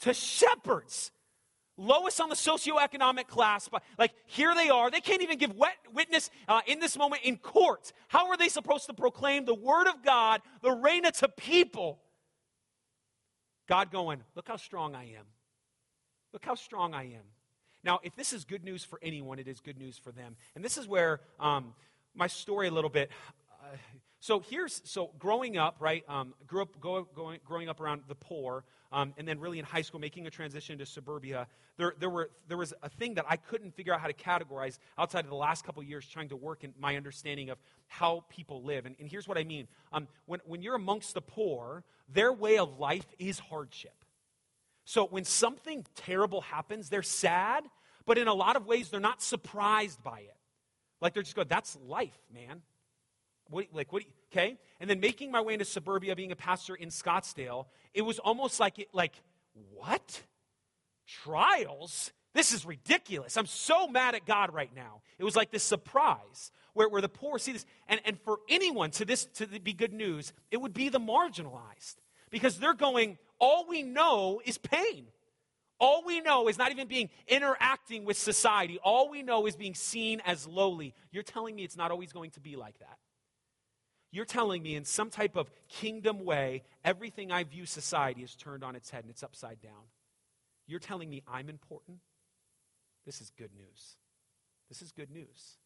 [0.02, 1.13] To shepherds
[1.78, 3.68] lowest on the socioeconomic class.
[3.68, 4.92] But like here they are.
[4.92, 7.92] They can't even give wet witness uh, in this moment in court.
[8.08, 12.00] How are they supposed to proclaim the word of God, the rhema to people?
[13.68, 15.26] God going, look how strong I am.
[16.34, 17.24] Look how strong I am.
[17.84, 20.36] Now, if this is good news for anyone, it is good news for them.
[20.56, 21.74] And this is where um,
[22.16, 23.12] my story a little bit.
[23.62, 23.76] Uh,
[24.24, 26.06] so here's so growing up, right?
[26.08, 29.66] Um, grew up go, going, growing up around the poor um, and then really in
[29.66, 33.26] high school making a transition to suburbia, there, there, were, there was a thing that
[33.28, 36.38] I couldn't figure out how to categorize outside of the last couple years trying to
[36.38, 37.58] work in my understanding of
[37.88, 38.86] how people live.
[38.86, 42.60] And, and here's what I mean um, when, when you're amongst the poor, their way
[42.60, 44.06] of life is hardship.
[44.86, 47.66] So when something terrible happens, they're sad,
[48.06, 50.38] but in a lot of ways, they're not surprised by it.
[51.02, 52.62] Like they're just going, that's life, man.
[53.54, 54.58] What, like, what, okay?
[54.80, 58.60] And then making my way into suburbia, being a pastor in Scottsdale, it was almost
[58.60, 59.14] like, it, like,
[59.74, 60.22] what?
[61.08, 62.12] Trials?
[62.34, 63.38] This is ridiculous.
[63.38, 65.02] I'm so mad at God right now.
[65.20, 67.66] It was like this surprise where, where the poor see this.
[67.88, 71.96] And, and for anyone to this to be good news, it would be the marginalized.
[72.32, 75.06] Because they're going, all we know is pain.
[75.80, 78.80] All we know is not even being interacting with society.
[78.84, 80.96] All we know is being seen as lowly.
[81.12, 82.98] You're telling me it's not always going to be like that.
[84.14, 88.64] You're telling me in some type of kingdom way, everything I view society is turned
[88.64, 89.90] on its head and it's upside down.
[90.68, 91.98] You're telling me I'm important?
[93.08, 93.98] This is good news.
[94.70, 95.58] This is good news.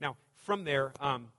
[0.00, 1.32] Now, from there, um,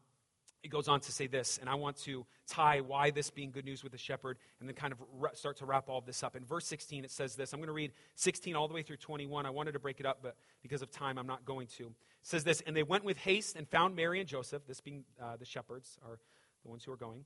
[0.63, 3.65] it goes on to say this, and I want to tie why this being good
[3.65, 6.35] news with the shepherd and then kind of start to wrap all of this up.
[6.35, 7.53] In verse 16, it says this.
[7.53, 9.45] I'm going to read 16 all the way through 21.
[9.45, 11.85] I wanted to break it up, but because of time, I'm not going to.
[11.85, 15.03] It says this And they went with haste and found Mary and Joseph, this being
[15.21, 16.19] uh, the shepherds, are
[16.63, 17.25] the ones who are going,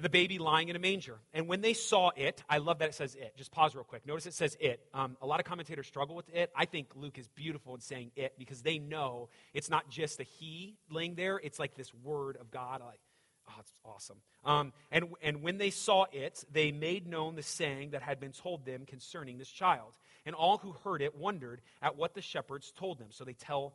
[0.00, 1.18] the baby lying in a manger.
[1.34, 3.34] And when they saw it, I love that it says it.
[3.36, 4.06] Just pause real quick.
[4.06, 4.80] Notice it says it.
[4.94, 6.50] Um, a lot of commentators struggle with it.
[6.56, 10.22] I think Luke is beautiful in saying it because they know it's not just a
[10.22, 12.80] he laying there, it's like this word of God.
[12.80, 13.00] Like,
[13.48, 14.18] oh, it's awesome.
[14.44, 18.32] Um, and, and when they saw it, they made known the saying that had been
[18.32, 19.92] told them concerning this child.
[20.24, 23.08] And all who heard it wondered at what the shepherds told them.
[23.10, 23.74] So they tell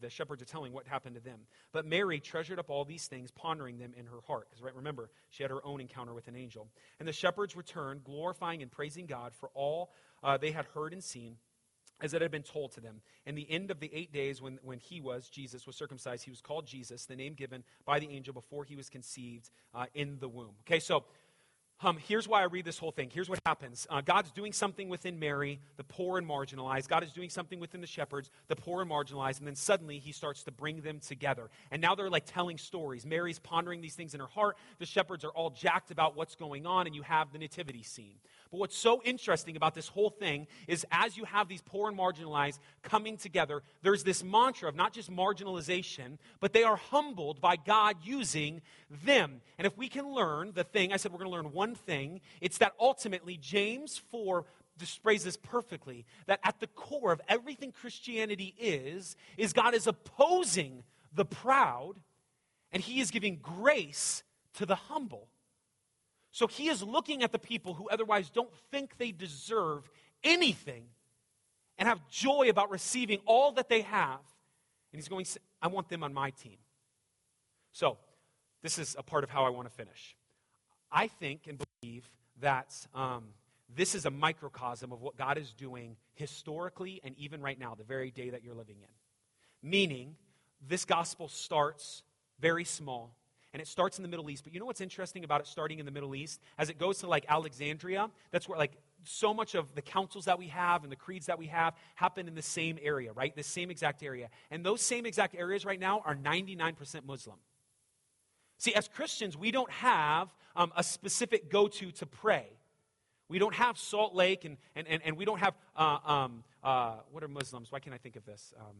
[0.00, 1.40] the shepherds are telling what happened to them.
[1.72, 4.48] But Mary treasured up all these things, pondering them in her heart.
[4.48, 6.68] Because, right, remember, she had her own encounter with an angel.
[6.98, 11.02] And the shepherds returned, glorifying and praising God for all uh, they had heard and
[11.02, 11.36] seen,
[12.00, 13.00] as it had been told to them.
[13.26, 16.30] And the end of the eight days when, when he was, Jesus, was circumcised, he
[16.30, 20.18] was called Jesus, the name given by the angel before he was conceived uh, in
[20.20, 20.54] the womb.
[20.66, 21.04] Okay, so
[21.80, 23.08] Um, here's why I read this whole thing.
[23.12, 26.88] Here's what happens uh, God's doing something within Mary, the poor and marginalized.
[26.88, 29.38] God is doing something within the shepherds, the poor and marginalized.
[29.38, 31.50] And then suddenly he starts to bring them together.
[31.70, 33.06] And now they're like telling stories.
[33.06, 34.56] Mary's pondering these things in her heart.
[34.80, 38.16] The shepherds are all jacked about what's going on, and you have the nativity scene.
[38.50, 41.98] But what's so interesting about this whole thing is as you have these poor and
[41.98, 47.56] marginalized coming together, there's this mantra of not just marginalization, but they are humbled by
[47.56, 48.62] God using
[49.04, 49.42] them.
[49.58, 52.20] And if we can learn the thing, I said we're going to learn one thing,
[52.40, 54.44] it's that ultimately James 4
[54.78, 60.84] displays this perfectly that at the core of everything Christianity is, is God is opposing
[61.12, 61.94] the proud
[62.72, 64.22] and he is giving grace
[64.54, 65.28] to the humble.
[66.30, 69.90] So he is looking at the people who otherwise don't think they deserve
[70.22, 70.84] anything
[71.78, 74.20] and have joy about receiving all that they have.
[74.92, 75.26] And he's going,
[75.62, 76.58] I want them on my team.
[77.72, 77.98] So,
[78.62, 80.16] this is a part of how I want to finish.
[80.90, 83.24] I think and believe that um,
[83.74, 87.84] this is a microcosm of what God is doing historically and even right now, the
[87.84, 89.68] very day that you're living in.
[89.68, 90.16] Meaning,
[90.66, 92.02] this gospel starts
[92.40, 93.14] very small
[93.52, 94.44] and it starts in the Middle East.
[94.44, 96.40] But you know what's interesting about it starting in the Middle East?
[96.58, 98.72] As it goes to like Alexandria, that's where like
[99.04, 102.28] so much of the councils that we have and the creeds that we have happen
[102.28, 103.34] in the same area, right?
[103.34, 104.28] The same exact area.
[104.50, 107.36] And those same exact areas right now are 99% Muslim.
[108.58, 112.46] See, as Christians, we don't have um, a specific go to to pray.
[113.28, 116.96] We don't have Salt Lake and, and, and, and we don't have, uh, um, uh,
[117.10, 117.70] what are Muslims?
[117.70, 118.52] Why can't I think of this?
[118.58, 118.76] Um,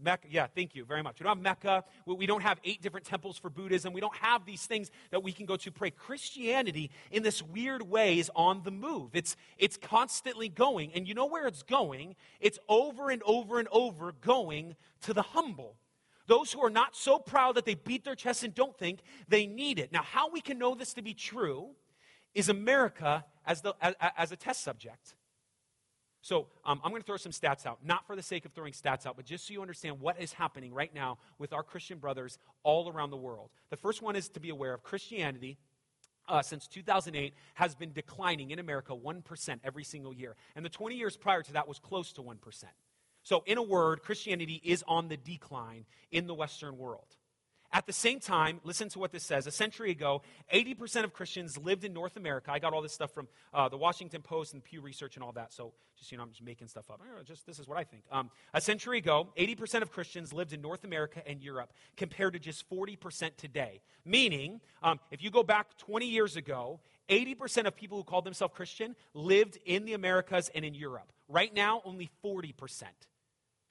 [0.00, 1.18] Mecca, yeah, thank you very much.
[1.18, 1.84] We don't have Mecca.
[2.04, 3.92] We don't have eight different temples for Buddhism.
[3.92, 5.90] We don't have these things that we can go to pray.
[5.90, 9.10] Christianity, in this weird way, is on the move.
[9.14, 10.92] It's, it's constantly going.
[10.94, 12.16] And you know where it's going?
[12.40, 15.76] It's over and over and over going to the humble.
[16.26, 19.46] Those who are not so proud that they beat their chest and don't think they
[19.46, 19.92] need it.
[19.92, 21.70] Now, how we can know this to be true
[22.34, 25.14] is America as, the, as, as a test subject.
[26.24, 28.72] So um, I'm going to throw some stats out, not for the sake of throwing
[28.72, 31.98] stats out, but just so you understand what is happening right now with our Christian
[31.98, 33.50] brothers all around the world.
[33.68, 35.58] The first one is to be aware of Christianity.
[36.26, 40.36] Uh, since 2008 has been declining in America 1% every single year.
[40.56, 42.38] And the 20 years prior to that was close to 1%.
[43.24, 47.16] So, in a word, Christianity is on the decline in the Western world.
[47.74, 49.48] At the same time, listen to what this says.
[49.48, 52.52] A century ago, 80% of Christians lived in North America.
[52.52, 55.32] I got all this stuff from uh, the Washington Post and Pew Research and all
[55.32, 55.52] that.
[55.52, 57.00] So just, you know, I'm just making stuff up.
[57.24, 58.04] Just this is what I think.
[58.12, 62.38] Um, a century ago, 80% of Christians lived in North America and Europe compared to
[62.38, 63.80] just 40% today.
[64.04, 68.54] Meaning, um, if you go back 20 years ago, 80% of people who called themselves
[68.54, 71.10] Christian lived in the Americas and in Europe.
[71.28, 72.84] Right now, only 40%.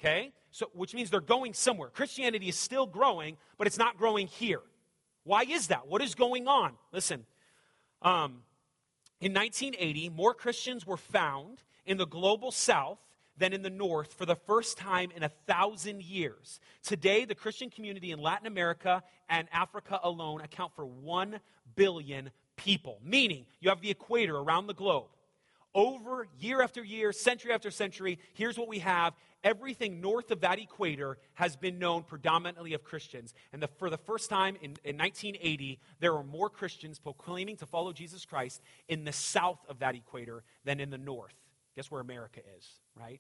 [0.04, 0.34] Okay?
[0.52, 1.90] So, which means they're going somewhere.
[1.90, 4.62] Christianity is still growing, but it's not growing here.
[5.24, 5.88] Why is that?
[5.88, 6.74] What is going on?
[6.92, 7.26] Listen,
[8.02, 8.44] um,
[9.22, 13.00] in 1980, more Christians were found in the global south
[13.38, 16.60] than in the north for the first time in a thousand years.
[16.84, 21.40] Today, the Christian community in Latin America and Africa alone account for 1
[21.76, 25.08] billion people, meaning you have the equator around the globe.
[25.76, 30.58] Over year after year, century after century, here's what we have everything north of that
[30.58, 33.34] equator has been known predominantly of Christians.
[33.52, 37.66] And the, for the first time in, in 1980, there were more Christians proclaiming to
[37.66, 41.36] follow Jesus Christ in the south of that equator than in the north.
[41.76, 43.20] Guess where America is, right?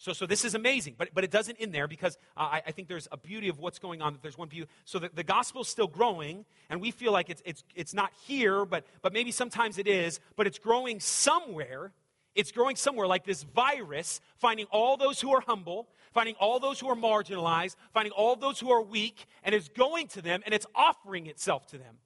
[0.00, 2.72] So, so this is amazing, but, but it doesn't end there because uh, I, I,
[2.72, 4.14] think there's a beauty of what's going on.
[4.14, 4.64] That there's one view.
[4.86, 8.64] So the, the gospel's still growing, and we feel like it's, it's, it's not here,
[8.64, 11.92] but, but maybe sometimes it is, but it's growing somewhere
[12.34, 16.78] it's growing somewhere like this virus, finding all those who are humble, finding all those
[16.78, 20.54] who are marginalized, finding all those who are weak, and it's going to them and
[20.54, 21.96] it's offering itself to them.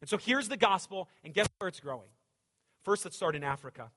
[0.00, 2.08] And so here's the gospel, and guess where it's growing?
[2.84, 3.90] First, let's start in Africa.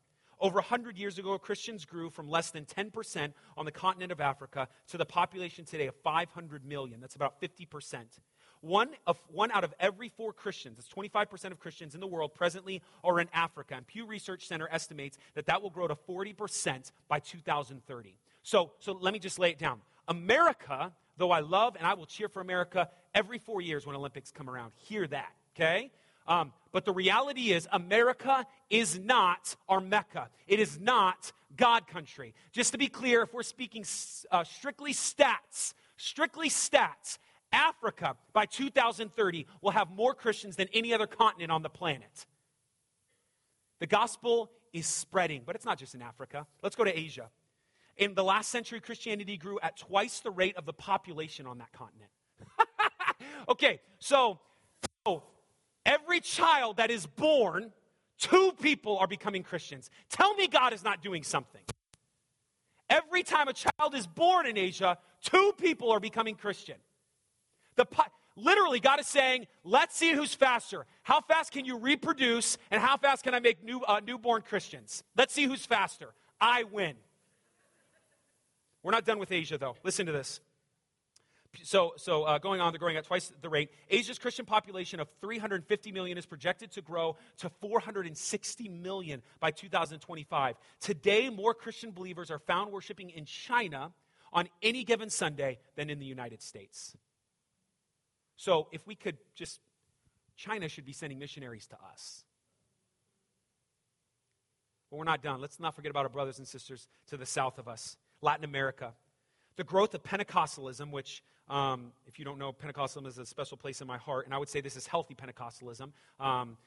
[0.44, 4.68] Over 100 years ago, Christians grew from less than 10% on the continent of Africa
[4.90, 7.00] to the population today of 500 million.
[7.00, 8.20] That's about 50%.
[8.60, 12.34] One, of, one out of every four Christians, that's 25% of Christians in the world
[12.34, 13.76] presently, are in Africa.
[13.76, 18.18] And Pew Research Center estimates that that will grow to 40% by 2030.
[18.42, 19.80] So, so let me just lay it down.
[20.10, 24.30] America, though I love and I will cheer for America every four years when Olympics
[24.30, 25.90] come around, hear that, okay?
[26.28, 30.30] Um, but the reality is, America is not our Mecca.
[30.48, 32.34] It is not God country.
[32.52, 33.86] Just to be clear, if we're speaking
[34.32, 37.18] uh, strictly stats, strictly stats,
[37.52, 42.26] Africa, by 2030, will have more Christians than any other continent on the planet.
[43.80, 46.48] The gospel is spreading, but it's not just in Africa.
[46.64, 47.30] Let's go to Asia.
[47.98, 51.72] In the last century, Christianity grew at twice the rate of the population on that
[51.74, 52.10] continent.
[53.50, 54.40] okay, so,
[55.06, 55.24] so
[55.86, 57.72] Every child that is born,
[58.18, 59.90] two people are becoming Christians.
[60.10, 61.62] Tell me God is not doing something.
[62.90, 66.76] Every time a child is born in Asia, two people are becoming Christian.
[67.76, 67.86] The
[68.36, 70.86] literally, God is saying, let's see who's faster.
[71.02, 75.04] How fast can you reproduce, and how fast can I make new, uh, newborn Christians?
[75.18, 76.14] Let's see who's faster.
[76.40, 76.96] I win.
[78.84, 79.76] We're not done with Asia, though.
[79.84, 80.40] Listen to this.
[81.62, 83.70] So, so uh, going on, they're growing at twice the rate.
[83.90, 90.56] Asia's Christian population of 350 million is projected to grow to 460 million by 2025.
[90.80, 93.94] Today, more Christian believers are found worshiping in China
[94.32, 96.98] on any given Sunday than in the United States.
[98.36, 99.60] So, if we could just,
[100.36, 102.24] China should be sending missionaries to us.
[104.90, 105.40] But we're not done.
[105.40, 108.94] Let's not forget about our brothers and sisters to the south of us, Latin America.
[109.56, 113.82] The growth of Pentecostalism, which um, if you don't know, Pentecostalism is a special place
[113.82, 115.92] in my heart, and I would say this is healthy Pentecostalism.
[116.20, 116.58] Um,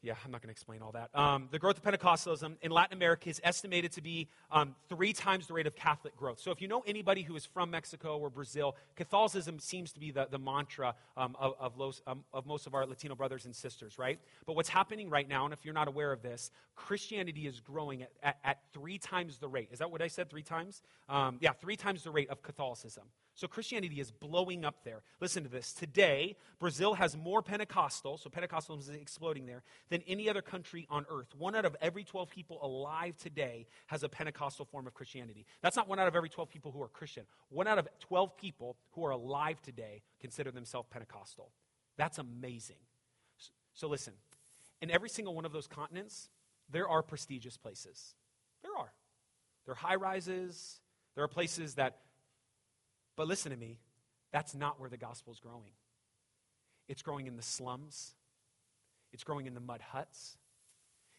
[0.00, 1.10] yeah, I'm not going to explain all that.
[1.12, 5.48] Um, the growth of Pentecostalism in Latin America is estimated to be um, three times
[5.48, 6.38] the rate of Catholic growth.
[6.38, 10.12] So, if you know anybody who is from Mexico or Brazil, Catholicism seems to be
[10.12, 13.54] the, the mantra um, of, of, los, um, of most of our Latino brothers and
[13.54, 14.20] sisters, right?
[14.46, 18.02] But what's happening right now, and if you're not aware of this, Christianity is growing
[18.02, 19.70] at, at, at three times the rate.
[19.72, 20.30] Is that what I said?
[20.30, 20.80] Three times?
[21.08, 23.04] Um, yeah, three times the rate of Catholicism.
[23.38, 25.00] So Christianity is blowing up there.
[25.20, 25.72] Listen to this.
[25.72, 31.06] Today, Brazil has more Pentecostal, so Pentecostalism is exploding there, than any other country on
[31.08, 31.36] earth.
[31.38, 35.46] One out of every 12 people alive today has a Pentecostal form of Christianity.
[35.62, 37.26] That's not one out of every 12 people who are Christian.
[37.48, 41.52] One out of 12 people who are alive today consider themselves Pentecostal.
[41.96, 42.82] That's amazing.
[43.72, 44.14] So listen,
[44.82, 46.28] in every single one of those continents,
[46.68, 48.16] there are prestigious places.
[48.64, 48.92] There are.
[49.64, 50.80] There are high rises.
[51.14, 51.98] There are places that
[53.18, 53.80] but listen to me,
[54.32, 55.72] that's not where the gospel is growing.
[56.88, 58.14] It's growing in the slums,
[59.12, 60.38] it's growing in the mud huts,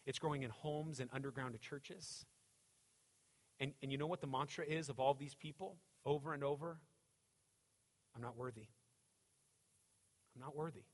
[0.06, 2.24] it's growing in homes and underground churches.
[3.60, 5.76] And, and you know what the mantra is of all these people
[6.06, 6.78] over and over?
[8.16, 8.68] I'm not worthy.
[10.34, 10.84] I'm not worthy.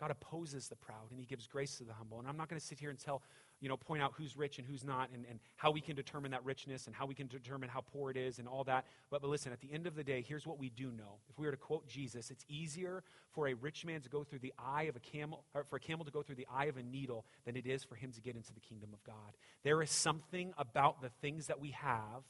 [0.00, 2.18] God opposes the proud and he gives grace to the humble.
[2.18, 3.22] And I'm not going to sit here and tell
[3.60, 6.32] you know, point out who's rich and who's not and, and how we can determine
[6.32, 8.84] that richness and how we can determine how poor it is and all that.
[9.10, 11.18] But, but listen, at the end of the day, here's what we do know.
[11.30, 14.40] If we were to quote Jesus, it's easier for a rich man to go through
[14.40, 16.76] the eye of a camel, or for a camel to go through the eye of
[16.76, 19.16] a needle than it is for him to get into the kingdom of God.
[19.62, 22.22] There is something about the things that we have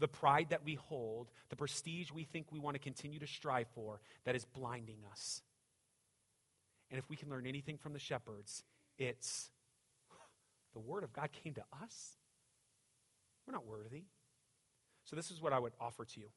[0.00, 3.66] the pride that we hold, the prestige we think we want to continue to strive
[3.74, 5.42] for, that is blinding us.
[6.90, 8.62] And if we can learn anything from the shepherds,
[8.98, 9.50] it's
[10.72, 12.16] the Word of God came to us.
[13.46, 14.04] We're not worthy.
[15.04, 16.28] So, this is what I would offer to you.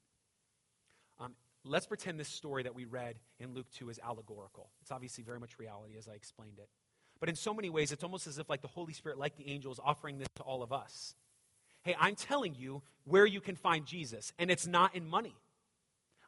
[1.20, 1.34] Um,
[1.66, 4.70] let's pretend this story that we read in Luke 2 is allegorical.
[4.82, 6.70] It's obviously very much reality as I explained it.
[7.20, 9.48] But in so many ways, it's almost as if, like the Holy Spirit, like the
[9.48, 11.14] angel, is offering this to all of us.
[11.84, 15.36] Hey, I'm telling you where you can find Jesus, and it's not in money.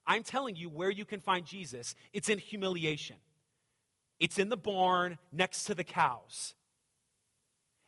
[0.06, 1.96] I'm telling you where you can find Jesus.
[2.12, 3.16] It's in humiliation.
[4.24, 6.54] It's in the barn next to the cows.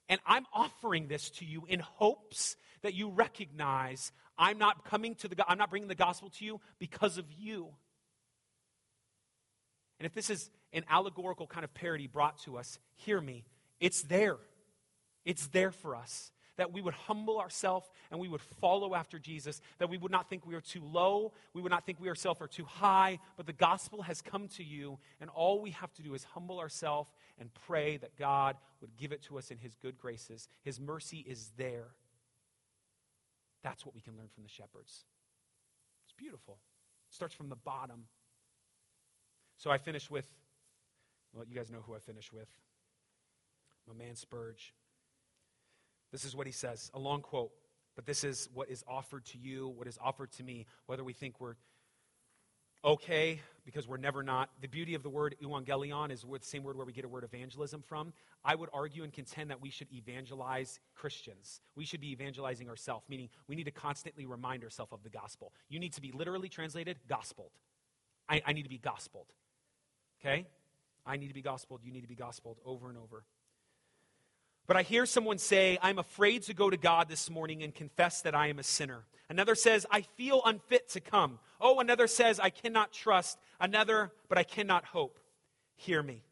[0.09, 5.29] And I'm offering this to you in hopes that you recognize I'm not coming to
[5.29, 7.69] the I'm not bringing the gospel to you because of you.
[9.97, 13.45] And if this is an allegorical kind of parody brought to us, hear me.
[13.79, 14.35] It's there.
[15.23, 19.61] It's there for us that we would humble ourselves and we would follow after Jesus,
[19.79, 22.41] that we would not think we are too low, we would not think we ourselves
[22.41, 26.01] are too high, but the gospel has come to you, and all we have to
[26.01, 29.75] do is humble ourselves and pray that God would give it to us in His
[29.75, 30.47] good graces.
[30.61, 31.87] His mercy is there.
[33.63, 35.05] That's what we can learn from the shepherds.
[36.05, 36.59] It's beautiful.
[37.09, 38.05] It starts from the bottom.
[39.57, 40.27] So I finish with,
[41.33, 42.47] well, you guys know who I finish with.
[43.87, 44.73] My man Spurge.
[46.11, 47.51] This is what he says, a long quote,
[47.95, 51.13] but this is what is offered to you, what is offered to me, whether we
[51.13, 51.55] think we're
[52.83, 54.49] okay because we're never not.
[54.61, 57.23] The beauty of the word evangelion is the same word where we get a word
[57.23, 58.13] evangelism from.
[58.43, 61.61] I would argue and contend that we should evangelize Christians.
[61.75, 65.51] We should be evangelizing ourselves, meaning we need to constantly remind ourselves of the gospel.
[65.67, 67.51] You need to be literally translated gospeled.
[68.29, 69.33] I, I need to be gospeled.
[70.21, 70.45] Okay?
[71.05, 71.79] I need to be gospeled.
[71.83, 73.25] You need to be gospeled over and over.
[74.67, 78.21] But I hear someone say, I'm afraid to go to God this morning and confess
[78.23, 79.03] that I am a sinner.
[79.29, 81.39] Another says, I feel unfit to come.
[81.61, 83.37] Oh, another says, I cannot trust.
[83.59, 85.19] Another, but I cannot hope.
[85.75, 86.23] Hear me.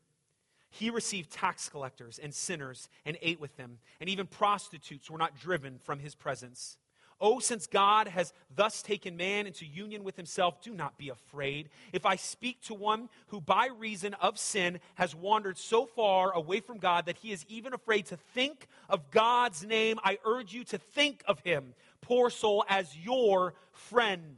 [0.69, 5.39] He received tax collectors and sinners and ate with them, and even prostitutes were not
[5.39, 6.77] driven from his presence.
[7.21, 11.69] Oh, since God has thus taken man into union with himself, do not be afraid.
[11.91, 16.59] If I speak to one who by reason of sin has wandered so far away
[16.59, 20.63] from God that he is even afraid to think of God's name, I urge you
[20.65, 24.37] to think of him, poor soul, as your friend.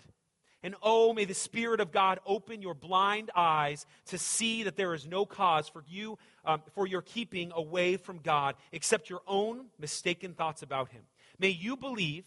[0.65, 4.95] And oh, may the Spirit of God open your blind eyes to see that there
[4.95, 9.65] is no cause for you, um, for your keeping away from God, except your own
[9.79, 11.03] mistaken thoughts about him.
[11.37, 12.23] May you believe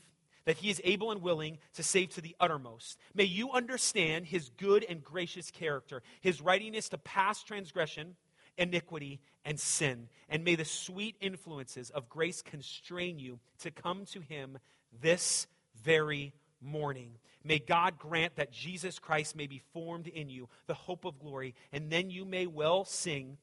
[0.48, 2.96] that he is able and willing to save to the uttermost.
[3.12, 8.16] May you understand his good and gracious character, his readiness to pass transgression,
[8.56, 10.08] iniquity, and sin.
[10.26, 14.56] And may the sweet influences of grace constrain you to come to him
[15.02, 15.46] this
[15.84, 16.32] very
[16.62, 17.10] morning.
[17.44, 21.54] May God grant that Jesus Christ may be formed in you, the hope of glory,
[21.74, 23.36] and then you may well sing,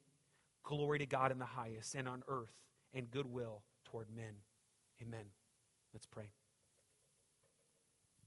[0.63, 2.49] Glory to God in the highest, and on earth,
[2.95, 4.33] and goodwill toward men.
[5.03, 5.25] Amen.
[5.93, 6.31] Let's pray.